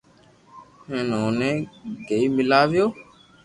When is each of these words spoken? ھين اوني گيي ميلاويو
ھين 0.87 1.07
اوني 1.19 1.51
گيي 2.07 2.27
ميلاويو 2.35 2.85